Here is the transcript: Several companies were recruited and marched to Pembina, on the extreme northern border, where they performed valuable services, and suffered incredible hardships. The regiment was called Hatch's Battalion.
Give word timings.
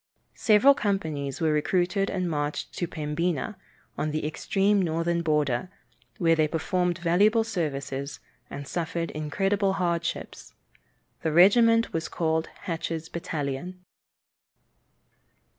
Several 0.39 0.73
companies 0.73 1.39
were 1.39 1.51
recruited 1.51 2.09
and 2.09 2.27
marched 2.27 2.73
to 2.75 2.87
Pembina, 2.87 3.55
on 3.99 4.09
the 4.09 4.25
extreme 4.25 4.81
northern 4.81 5.21
border, 5.21 5.69
where 6.17 6.33
they 6.35 6.47
performed 6.47 6.97
valuable 6.97 7.43
services, 7.43 8.19
and 8.49 8.67
suffered 8.67 9.11
incredible 9.11 9.73
hardships. 9.73 10.55
The 11.21 11.31
regiment 11.31 11.93
was 11.93 12.09
called 12.09 12.47
Hatch's 12.61 13.09
Battalion. 13.09 13.85